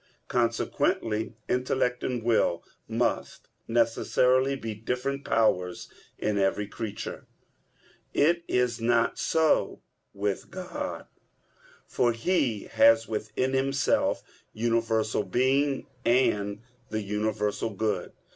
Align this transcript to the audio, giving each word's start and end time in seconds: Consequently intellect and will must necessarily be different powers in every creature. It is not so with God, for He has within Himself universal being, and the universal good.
Consequently 0.29 1.35
intellect 1.47 2.03
and 2.03 2.23
will 2.23 2.63
must 2.87 3.49
necessarily 3.67 4.55
be 4.55 4.73
different 4.73 5.23
powers 5.23 5.89
in 6.17 6.39
every 6.39 6.65
creature. 6.65 7.27
It 8.11 8.43
is 8.47 8.81
not 8.81 9.19
so 9.19 9.83
with 10.11 10.49
God, 10.49 11.05
for 11.85 12.13
He 12.13 12.63
has 12.71 13.07
within 13.07 13.53
Himself 13.53 14.23
universal 14.53 15.21
being, 15.21 15.85
and 16.03 16.63
the 16.89 17.03
universal 17.03 17.69
good. 17.69 18.11